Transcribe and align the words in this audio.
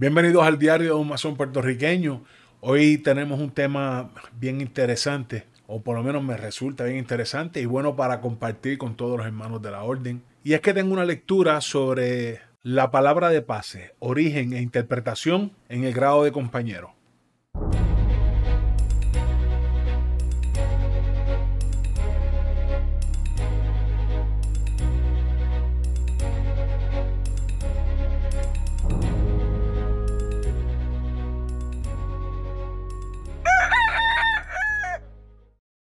Bienvenidos 0.00 0.46
al 0.46 0.60
diario 0.60 0.94
de 0.94 1.00
un 1.00 1.08
masón 1.08 1.36
puertorriqueño. 1.36 2.22
Hoy 2.60 2.98
tenemos 2.98 3.40
un 3.40 3.50
tema 3.50 4.12
bien 4.38 4.60
interesante, 4.60 5.46
o 5.66 5.82
por 5.82 5.96
lo 5.96 6.04
menos 6.04 6.22
me 6.22 6.36
resulta 6.36 6.84
bien 6.84 6.98
interesante 6.98 7.60
y 7.60 7.66
bueno 7.66 7.96
para 7.96 8.20
compartir 8.20 8.78
con 8.78 8.96
todos 8.96 9.18
los 9.18 9.26
hermanos 9.26 9.60
de 9.60 9.72
la 9.72 9.82
orden. 9.82 10.22
Y 10.44 10.52
es 10.52 10.60
que 10.60 10.72
tengo 10.72 10.92
una 10.92 11.04
lectura 11.04 11.60
sobre 11.60 12.38
la 12.62 12.92
palabra 12.92 13.28
de 13.30 13.42
pase, 13.42 13.96
origen 13.98 14.52
e 14.52 14.62
interpretación 14.62 15.50
en 15.68 15.82
el 15.82 15.92
grado 15.92 16.22
de 16.22 16.30
compañero. 16.30 16.94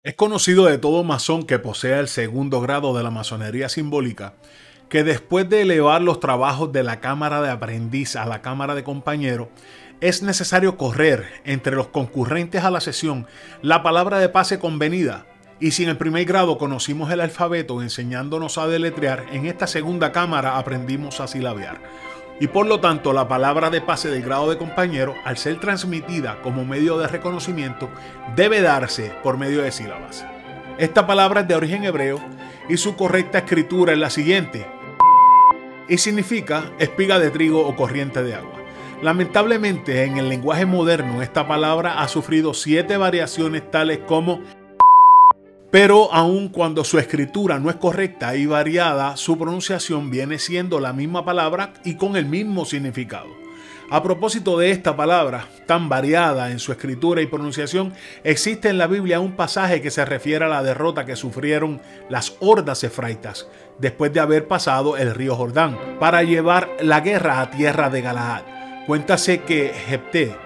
Es 0.05 0.13
conocido 0.13 0.65
de 0.65 0.77
todo 0.77 1.03
masón 1.03 1.47
que 1.47 1.57
posea 1.57 1.99
el 1.99 2.07
segundo 2.07 2.61
grado 2.61 2.95
de 2.95 3.01
la 3.01 3.09
masonería 3.09 3.69
simbólica 3.69 4.35
que 4.87 5.03
después 5.03 5.49
de 5.49 5.63
elevar 5.63 5.99
los 6.03 6.19
trabajos 6.19 6.71
de 6.71 6.83
la 6.83 6.99
Cámara 6.99 7.41
de 7.41 7.49
Aprendiz 7.49 8.15
a 8.15 8.27
la 8.27 8.43
Cámara 8.43 8.75
de 8.75 8.83
Compañero, 8.83 9.49
es 10.01 10.21
necesario 10.21 10.77
correr 10.77 11.25
entre 11.43 11.75
los 11.75 11.87
concurrentes 11.87 12.63
a 12.63 12.69
la 12.69 12.81
sesión 12.81 13.25
la 13.63 13.81
palabra 13.81 14.19
de 14.19 14.29
pase 14.29 14.59
convenida. 14.59 15.25
Y 15.59 15.71
si 15.71 15.81
en 15.81 15.89
el 15.89 15.97
primer 15.97 16.25
grado 16.25 16.59
conocimos 16.59 17.11
el 17.11 17.19
alfabeto 17.19 17.81
enseñándonos 17.81 18.59
a 18.59 18.67
deletrear, 18.67 19.25
en 19.31 19.47
esta 19.47 19.65
segunda 19.65 20.11
cámara 20.11 20.59
aprendimos 20.59 21.19
a 21.19 21.25
silabear. 21.25 21.81
Y 22.39 22.47
por 22.47 22.65
lo 22.65 22.81
tanto, 22.81 23.13
la 23.13 23.27
palabra 23.29 23.69
de 23.69 23.79
pase 23.79 24.09
del 24.09 24.21
grado 24.21 24.49
de 24.49 24.57
compañero, 24.57 25.15
al 25.23 25.37
ser 25.37 25.59
transmitida 25.59 26.41
como 26.41 26.65
medio 26.65 26.97
de 26.97 27.07
reconocimiento, 27.07 27.89
debe 28.35 28.61
darse 28.61 29.13
por 29.23 29.37
medio 29.37 29.61
de 29.61 29.71
sílabas. 29.71 30.25
Esta 30.77 31.07
palabra 31.07 31.41
es 31.41 31.47
de 31.47 31.55
origen 31.55 31.85
hebreo 31.85 32.19
y 32.67 32.75
su 32.75 32.97
correcta 32.97 33.39
escritura 33.39 33.93
es 33.93 33.99
la 33.99 34.09
siguiente. 34.09 34.67
Y 35.87 35.97
significa 35.97 36.71
espiga 36.77 37.19
de 37.19 37.31
trigo 37.31 37.65
o 37.65 37.75
corriente 37.75 38.21
de 38.21 38.35
agua. 38.35 38.59
Lamentablemente, 39.01 40.03
en 40.03 40.17
el 40.17 40.27
lenguaje 40.27 40.65
moderno, 40.65 41.21
esta 41.21 41.47
palabra 41.47 42.01
ha 42.01 42.07
sufrido 42.09 42.53
siete 42.53 42.97
variaciones 42.97 43.69
tales 43.71 43.99
como 44.05 44.41
pero 45.75 46.07
aun 46.13 46.47
cuando 46.47 46.85
su 46.85 46.99
escritura 46.99 47.59
no 47.59 47.69
es 47.69 47.75
correcta 47.75 48.33
y 48.37 48.45
variada, 48.45 49.17
su 49.17 49.37
pronunciación 49.37 50.09
viene 50.09 50.39
siendo 50.39 50.79
la 50.79 50.93
misma 50.93 51.25
palabra 51.25 51.73
y 51.83 51.95
con 51.95 52.15
el 52.15 52.25
mismo 52.25 52.63
significado. 52.63 53.27
A 53.91 54.01
propósito 54.01 54.57
de 54.57 54.71
esta 54.71 54.95
palabra, 54.95 55.49
tan 55.65 55.89
variada 55.89 56.49
en 56.49 56.59
su 56.59 56.71
escritura 56.71 57.21
y 57.21 57.25
pronunciación, 57.25 57.91
existe 58.23 58.69
en 58.69 58.77
la 58.77 58.87
Biblia 58.87 59.19
un 59.19 59.33
pasaje 59.33 59.81
que 59.81 59.91
se 59.91 60.05
refiere 60.05 60.45
a 60.45 60.47
la 60.47 60.63
derrota 60.63 61.03
que 61.03 61.17
sufrieron 61.17 61.81
las 62.07 62.37
hordas 62.39 62.85
efraitas 62.85 63.49
después 63.77 64.13
de 64.13 64.21
haber 64.21 64.47
pasado 64.47 64.95
el 64.95 65.13
río 65.13 65.35
Jordán 65.35 65.77
para 65.99 66.23
llevar 66.23 66.69
la 66.79 67.01
guerra 67.01 67.41
a 67.41 67.51
tierra 67.51 67.89
de 67.89 68.01
Galaad. 68.01 68.43
Cuéntase 68.87 69.41
que 69.41 69.73
Jepté, 69.89 70.37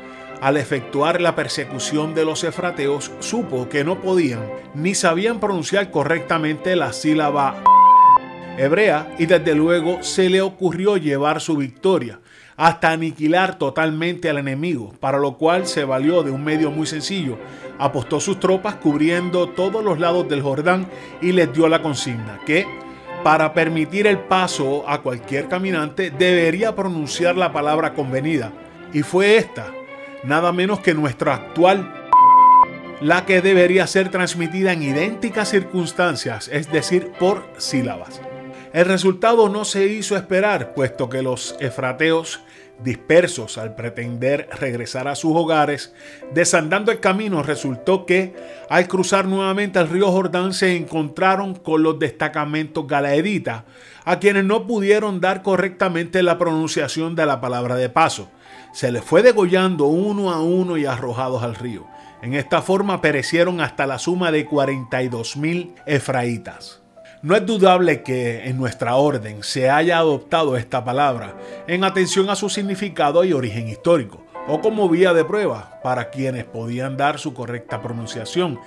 al 0.42 0.58
efectuar 0.58 1.22
la 1.22 1.36
persecución 1.36 2.16
de 2.16 2.26
los 2.26 2.44
efrateos, 2.44 3.12
supo 3.20 3.70
que 3.70 3.84
no 3.84 4.02
podían 4.02 4.42
ni 4.74 4.96
sabían 4.96 5.40
pronunciar 5.40 5.92
correctamente 5.92 6.76
la 6.76 6.94
sílaba 6.94 7.56
hebrea 8.58 9.14
y 9.18 9.26
desde 9.26 9.56
luego 9.56 10.04
se 10.04 10.30
le 10.30 10.42
ocurrió 10.42 10.98
llevar 10.98 11.42
su 11.42 11.56
victoria 11.58 12.20
hasta 12.58 12.92
aniquilar 12.92 13.58
totalmente 13.58 14.30
al 14.30 14.38
enemigo, 14.38 14.94
para 15.00 15.18
lo 15.18 15.38
cual 15.38 15.66
se 15.66 15.86
valió 15.86 16.24
de 16.24 16.32
un 16.32 16.44
medio 16.44 16.72
muy 16.72 16.86
sencillo. 16.86 17.38
Apostó 17.78 18.20
sus 18.20 18.38
tropas 18.38 18.76
cubriendo 18.76 19.48
todos 19.48 19.82
los 19.82 19.98
lados 19.98 20.28
del 20.28 20.42
Jordán 20.42 20.86
y 21.22 21.32
les 21.32 21.54
dio 21.54 21.70
la 21.70 21.82
consigna 21.82 22.38
que 22.46 22.68
para 23.24 23.54
permitir 23.54 24.08
el 24.08 24.20
paso 24.20 24.84
a 24.90 25.02
cualquier 25.02 25.48
caminante 25.48 26.12
debería 26.12 26.76
pronunciar 26.76 27.38
la 27.38 27.54
palabra 27.54 27.94
convenida. 27.94 28.52
Y 28.92 29.04
fue 29.04 29.38
esta, 29.38 29.72
nada 30.24 30.52
menos 30.52 30.80
que 30.80 30.94
nuestra 30.94 31.34
actual 31.34 31.94
la 33.02 33.26
que 33.26 33.42
debería 33.42 33.88
ser 33.88 34.10
transmitida 34.10 34.74
en 34.74 34.84
idénticas 34.84 35.50
circunstancias, 35.50 36.50
es 36.52 36.72
decir, 36.72 37.12
por 37.18 37.46
sílabas. 37.58 38.22
El 38.74 38.86
resultado 38.86 39.50
no 39.50 39.66
se 39.66 39.88
hizo 39.88 40.16
esperar, 40.16 40.74
puesto 40.74 41.10
que 41.10 41.22
los 41.22 41.56
efrateos, 41.60 42.42
dispersos 42.84 43.58
al 43.58 43.76
pretender 43.76 44.48
regresar 44.60 45.08
a 45.08 45.16
sus 45.16 45.36
hogares, 45.36 45.94
desandando 46.34 46.92
el 46.92 47.00
camino, 47.00 47.42
resultó 47.42 48.06
que 48.06 48.36
al 48.70 48.88
cruzar 48.88 49.26
nuevamente 49.26 49.80
el 49.80 49.90
río 49.90 50.12
Jordán 50.12 50.54
se 50.54 50.76
encontraron 50.76 51.56
con 51.56 51.84
los 51.84 52.00
destacamentos 52.00 52.86
galaeditas, 52.86 53.64
a 54.06 54.20
quienes 54.20 54.46
no 54.46 54.68
pudieron 54.68 55.20
dar 55.20 55.42
correctamente 55.42 56.22
la 56.22 56.38
pronunciación 56.38 57.16
de 57.16 57.26
la 57.26 57.42
palabra 57.42 57.76
de 57.76 57.90
paso. 57.90 58.30
Se 58.72 58.92
les 58.92 59.04
fue 59.04 59.24
degollando 59.24 59.86
uno 59.86 60.32
a 60.32 60.42
uno 60.42 60.78
y 60.78 60.86
arrojados 60.86 61.44
al 61.44 61.56
río. 61.56 61.88
En 62.22 62.34
esta 62.34 62.62
forma 62.62 63.02
perecieron 63.02 63.62
hasta 63.62 63.88
la 63.88 63.98
suma 63.98 64.32
de 64.32 64.46
42 64.46 65.38
mil 65.38 65.74
efraitas. 65.86 66.82
No 67.22 67.36
es 67.36 67.46
dudable 67.46 68.02
que 68.04 68.48
en 68.48 68.58
nuestra 68.58 68.96
orden 68.96 69.44
se 69.44 69.70
haya 69.70 69.98
adoptado 69.98 70.56
esta 70.56 70.86
palabra 70.86 71.36
en 71.68 71.84
atención 71.84 72.30
a 72.30 72.36
su 72.36 72.50
significado 72.50 73.26
y 73.26 73.34
origen 73.34 73.68
histórico, 73.68 74.24
o 74.48 74.62
como 74.62 74.88
vía 74.88 75.14
de 75.14 75.26
prueba 75.26 75.80
para 75.84 76.12
quienes 76.12 76.46
podían 76.46 76.96
dar 76.96 77.20
su 77.20 77.34
correcta 77.34 77.82
pronunciación, 77.82 78.60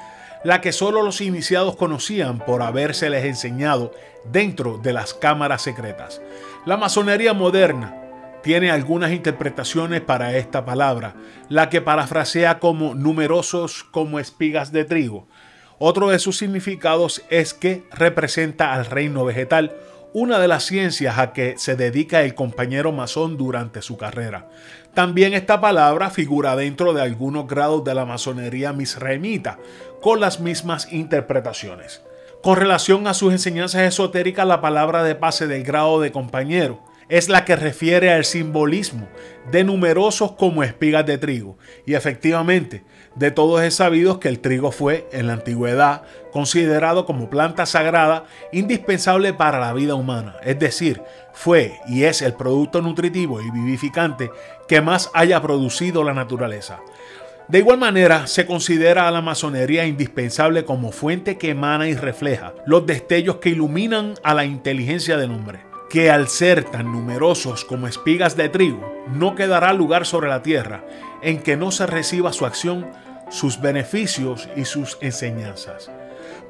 la 0.44 0.60
que 0.60 0.72
solo 0.72 1.02
los 1.02 1.20
iniciados 1.20 1.76
conocían 1.76 2.40
por 2.40 2.62
habérseles 2.62 3.24
enseñado 3.24 3.92
dentro 4.24 4.78
de 4.78 4.92
las 4.92 5.14
cámaras 5.14 5.62
secretas. 5.62 6.20
La 6.66 6.76
masonería 6.76 7.32
moderna 7.32 8.01
tiene 8.42 8.70
algunas 8.70 9.12
interpretaciones 9.12 10.00
para 10.00 10.36
esta 10.36 10.64
palabra, 10.64 11.14
la 11.48 11.70
que 11.70 11.80
parafrasea 11.80 12.58
como 12.58 12.94
numerosos 12.94 13.84
como 13.84 14.18
espigas 14.18 14.72
de 14.72 14.84
trigo, 14.84 15.26
otro 15.84 16.10
de 16.10 16.20
sus 16.20 16.38
significados 16.38 17.24
es 17.28 17.54
que 17.54 17.82
representa 17.90 18.72
al 18.72 18.86
reino 18.86 19.24
vegetal, 19.24 19.74
una 20.12 20.38
de 20.38 20.46
las 20.46 20.62
ciencias 20.62 21.18
a 21.18 21.32
que 21.32 21.54
se 21.58 21.74
dedica 21.74 22.22
el 22.22 22.36
compañero 22.36 22.92
masón 22.92 23.36
durante 23.36 23.82
su 23.82 23.96
carrera. 23.96 24.48
También 24.94 25.34
esta 25.34 25.60
palabra 25.60 26.10
figura 26.10 26.54
dentro 26.54 26.92
de 26.92 27.02
algunos 27.02 27.48
grados 27.48 27.82
de 27.82 27.94
la 27.96 28.04
masonería 28.04 28.72
misraimita, 28.72 29.58
con 30.00 30.20
las 30.20 30.38
mismas 30.38 30.92
interpretaciones. 30.92 32.00
Con 32.44 32.58
relación 32.58 33.08
a 33.08 33.14
sus 33.14 33.32
enseñanzas 33.32 33.82
esotéricas, 33.82 34.46
la 34.46 34.60
palabra 34.60 35.02
de 35.02 35.16
pase 35.16 35.48
del 35.48 35.64
grado 35.64 36.00
de 36.00 36.12
compañero 36.12 36.78
es 37.12 37.28
la 37.28 37.44
que 37.44 37.56
refiere 37.56 38.10
al 38.10 38.24
simbolismo 38.24 39.06
de 39.50 39.64
numerosos 39.64 40.32
como 40.32 40.62
espigas 40.62 41.04
de 41.04 41.18
trigo. 41.18 41.58
Y 41.84 41.92
efectivamente, 41.92 42.84
de 43.16 43.30
todos 43.30 43.60
es 43.60 43.74
sabido 43.74 44.18
que 44.18 44.30
el 44.30 44.40
trigo 44.40 44.72
fue, 44.72 45.06
en 45.12 45.26
la 45.26 45.34
antigüedad, 45.34 46.04
considerado 46.32 47.04
como 47.04 47.28
planta 47.28 47.66
sagrada 47.66 48.24
indispensable 48.50 49.34
para 49.34 49.60
la 49.60 49.74
vida 49.74 49.94
humana. 49.94 50.36
Es 50.42 50.58
decir, 50.58 51.02
fue 51.34 51.78
y 51.86 52.04
es 52.04 52.22
el 52.22 52.32
producto 52.32 52.80
nutritivo 52.80 53.42
y 53.42 53.50
vivificante 53.50 54.30
que 54.66 54.80
más 54.80 55.10
haya 55.12 55.42
producido 55.42 56.04
la 56.04 56.14
naturaleza. 56.14 56.80
De 57.46 57.58
igual 57.58 57.76
manera, 57.76 58.26
se 58.26 58.46
considera 58.46 59.06
a 59.06 59.10
la 59.10 59.20
masonería 59.20 59.84
indispensable 59.84 60.64
como 60.64 60.92
fuente 60.92 61.36
que 61.36 61.50
emana 61.50 61.88
y 61.88 61.94
refleja 61.94 62.54
los 62.64 62.86
destellos 62.86 63.36
que 63.36 63.50
iluminan 63.50 64.14
a 64.22 64.32
la 64.32 64.46
inteligencia 64.46 65.18
del 65.18 65.32
hombre 65.32 65.71
que 65.92 66.10
al 66.10 66.28
ser 66.28 66.64
tan 66.64 66.90
numerosos 66.90 67.66
como 67.66 67.86
espigas 67.86 68.34
de 68.34 68.48
trigo, 68.48 69.04
no 69.12 69.34
quedará 69.34 69.74
lugar 69.74 70.06
sobre 70.06 70.30
la 70.30 70.42
tierra 70.42 70.82
en 71.20 71.42
que 71.42 71.58
no 71.58 71.70
se 71.70 71.86
reciba 71.86 72.32
su 72.32 72.46
acción, 72.46 72.90
sus 73.28 73.60
beneficios 73.60 74.48
y 74.56 74.64
sus 74.64 74.96
enseñanzas. 75.02 75.90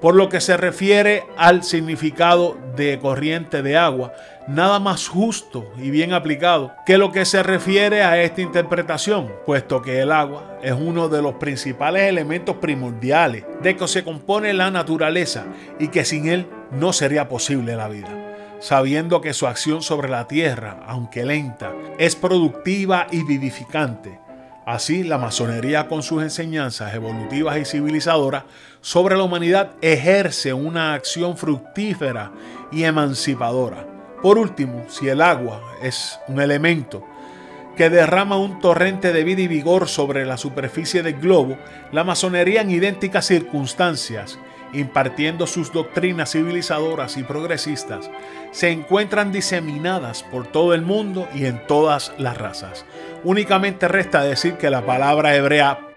Por 0.00 0.14
lo 0.14 0.28
que 0.28 0.40
se 0.40 0.56
refiere 0.56 1.24
al 1.36 1.64
significado 1.64 2.56
de 2.76 3.00
corriente 3.00 3.62
de 3.62 3.76
agua, 3.76 4.12
nada 4.46 4.78
más 4.78 5.08
justo 5.08 5.72
y 5.76 5.90
bien 5.90 6.12
aplicado 6.12 6.72
que 6.86 6.96
lo 6.96 7.10
que 7.10 7.24
se 7.24 7.42
refiere 7.42 8.04
a 8.04 8.22
esta 8.22 8.42
interpretación, 8.42 9.32
puesto 9.44 9.82
que 9.82 9.98
el 9.98 10.12
agua 10.12 10.60
es 10.62 10.72
uno 10.72 11.08
de 11.08 11.20
los 11.20 11.34
principales 11.34 12.04
elementos 12.04 12.58
primordiales 12.58 13.44
de 13.60 13.76
que 13.76 13.88
se 13.88 14.04
compone 14.04 14.54
la 14.54 14.70
naturaleza 14.70 15.46
y 15.80 15.88
que 15.88 16.04
sin 16.04 16.28
él 16.28 16.46
no 16.70 16.92
sería 16.92 17.28
posible 17.28 17.74
la 17.74 17.88
vida 17.88 18.31
sabiendo 18.62 19.20
que 19.20 19.34
su 19.34 19.48
acción 19.48 19.82
sobre 19.82 20.08
la 20.08 20.28
tierra, 20.28 20.84
aunque 20.86 21.26
lenta, 21.26 21.72
es 21.98 22.14
productiva 22.14 23.08
y 23.10 23.24
vivificante. 23.24 24.20
Así, 24.64 25.02
la 25.02 25.18
masonería 25.18 25.88
con 25.88 26.04
sus 26.04 26.22
enseñanzas 26.22 26.94
evolutivas 26.94 27.58
y 27.58 27.64
civilizadoras 27.64 28.44
sobre 28.80 29.16
la 29.16 29.24
humanidad 29.24 29.72
ejerce 29.82 30.52
una 30.52 30.94
acción 30.94 31.36
fructífera 31.36 32.30
y 32.70 32.84
emancipadora. 32.84 33.84
Por 34.22 34.38
último, 34.38 34.84
si 34.88 35.08
el 35.08 35.20
agua 35.20 35.60
es 35.82 36.20
un 36.28 36.40
elemento 36.40 37.04
que 37.76 37.90
derrama 37.90 38.36
un 38.36 38.60
torrente 38.60 39.12
de 39.12 39.24
vida 39.24 39.42
y 39.42 39.48
vigor 39.48 39.88
sobre 39.88 40.24
la 40.24 40.36
superficie 40.36 41.02
del 41.02 41.18
globo, 41.18 41.58
la 41.90 42.04
masonería 42.04 42.60
en 42.60 42.70
idénticas 42.70 43.26
circunstancias, 43.26 44.38
impartiendo 44.72 45.46
sus 45.46 45.72
doctrinas 45.72 46.32
civilizadoras 46.32 47.16
y 47.16 47.22
progresistas, 47.22 48.10
se 48.50 48.70
encuentran 48.70 49.32
diseminadas 49.32 50.22
por 50.22 50.46
todo 50.46 50.74
el 50.74 50.82
mundo 50.82 51.28
y 51.34 51.46
en 51.46 51.66
todas 51.66 52.12
las 52.18 52.38
razas. 52.38 52.84
Únicamente 53.24 53.88
resta 53.88 54.22
decir 54.22 54.54
que 54.54 54.70
la 54.70 54.84
palabra 54.84 55.36
hebrea 55.36 55.88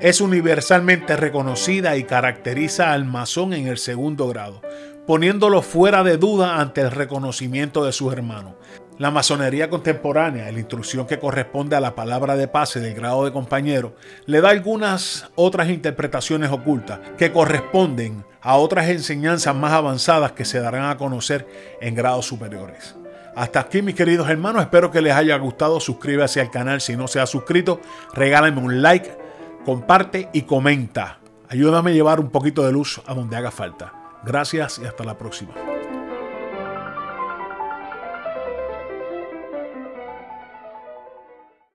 es 0.00 0.20
universalmente 0.20 1.16
reconocida 1.16 1.96
y 1.96 2.04
caracteriza 2.04 2.92
al 2.92 3.04
masón 3.04 3.52
en 3.52 3.66
el 3.66 3.78
segundo 3.78 4.28
grado, 4.28 4.62
poniéndolo 5.06 5.60
fuera 5.60 6.02
de 6.02 6.16
duda 6.16 6.60
ante 6.60 6.80
el 6.80 6.90
reconocimiento 6.90 7.84
de 7.84 7.92
sus 7.92 8.12
hermanos. 8.12 8.54
La 9.00 9.10
masonería 9.10 9.70
contemporánea, 9.70 10.52
la 10.52 10.58
instrucción 10.58 11.06
que 11.06 11.18
corresponde 11.18 11.74
a 11.74 11.80
la 11.80 11.94
palabra 11.94 12.36
de 12.36 12.48
pase 12.48 12.80
del 12.80 12.92
grado 12.92 13.24
de 13.24 13.32
compañero, 13.32 13.94
le 14.26 14.42
da 14.42 14.50
algunas 14.50 15.30
otras 15.36 15.70
interpretaciones 15.70 16.50
ocultas 16.50 17.00
que 17.16 17.32
corresponden 17.32 18.26
a 18.42 18.56
otras 18.56 18.90
enseñanzas 18.90 19.56
más 19.56 19.72
avanzadas 19.72 20.32
que 20.32 20.44
se 20.44 20.60
darán 20.60 20.90
a 20.90 20.98
conocer 20.98 21.48
en 21.80 21.94
grados 21.94 22.26
superiores. 22.26 22.94
Hasta 23.34 23.60
aquí 23.60 23.80
mis 23.80 23.94
queridos 23.94 24.28
hermanos, 24.28 24.60
espero 24.60 24.90
que 24.90 25.00
les 25.00 25.14
haya 25.14 25.38
gustado, 25.38 25.80
suscríbase 25.80 26.42
al 26.42 26.50
canal 26.50 26.82
si 26.82 26.94
no 26.94 27.08
se 27.08 27.20
ha 27.20 27.26
suscrito, 27.26 27.80
regálame 28.12 28.60
un 28.60 28.82
like, 28.82 29.16
comparte 29.64 30.28
y 30.34 30.42
comenta. 30.42 31.20
Ayúdame 31.48 31.92
a 31.92 31.94
llevar 31.94 32.20
un 32.20 32.28
poquito 32.28 32.66
de 32.66 32.72
luz 32.72 33.00
a 33.06 33.14
donde 33.14 33.38
haga 33.38 33.50
falta. 33.50 33.94
Gracias 34.26 34.78
y 34.78 34.84
hasta 34.84 35.04
la 35.04 35.16
próxima. 35.16 35.69